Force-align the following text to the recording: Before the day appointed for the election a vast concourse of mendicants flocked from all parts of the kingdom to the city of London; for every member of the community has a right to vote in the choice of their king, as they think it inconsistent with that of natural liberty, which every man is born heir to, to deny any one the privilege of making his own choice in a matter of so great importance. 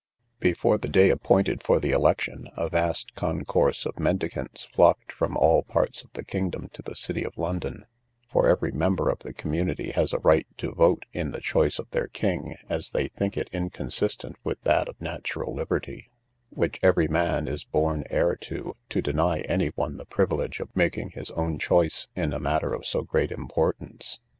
Before 0.39 0.79
the 0.79 0.87
day 0.89 1.11
appointed 1.11 1.61
for 1.61 1.79
the 1.79 1.91
election 1.91 2.49
a 2.57 2.69
vast 2.69 3.13
concourse 3.13 3.85
of 3.85 3.99
mendicants 3.99 4.65
flocked 4.65 5.11
from 5.11 5.37
all 5.37 5.61
parts 5.61 6.03
of 6.03 6.11
the 6.13 6.23
kingdom 6.23 6.69
to 6.73 6.81
the 6.81 6.95
city 6.95 7.23
of 7.23 7.37
London; 7.37 7.85
for 8.27 8.49
every 8.49 8.71
member 8.71 9.09
of 9.11 9.19
the 9.19 9.31
community 9.31 9.91
has 9.91 10.11
a 10.11 10.17
right 10.17 10.47
to 10.57 10.71
vote 10.71 11.05
in 11.13 11.29
the 11.29 11.39
choice 11.39 11.77
of 11.77 11.87
their 11.91 12.07
king, 12.07 12.55
as 12.67 12.89
they 12.89 13.09
think 13.09 13.37
it 13.37 13.47
inconsistent 13.53 14.37
with 14.43 14.59
that 14.63 14.89
of 14.89 14.99
natural 14.99 15.53
liberty, 15.53 16.09
which 16.49 16.79
every 16.81 17.07
man 17.07 17.47
is 17.47 17.63
born 17.63 18.03
heir 18.09 18.35
to, 18.37 18.75
to 18.89 19.03
deny 19.03 19.41
any 19.41 19.67
one 19.75 19.97
the 19.97 20.05
privilege 20.05 20.59
of 20.59 20.75
making 20.75 21.11
his 21.11 21.29
own 21.33 21.59
choice 21.59 22.07
in 22.15 22.33
a 22.33 22.39
matter 22.39 22.73
of 22.73 22.87
so 22.87 23.03
great 23.03 23.31
importance. 23.31 24.19